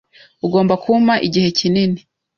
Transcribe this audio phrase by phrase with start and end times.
[0.45, 1.99] Ugomba kumpa igihe kinini.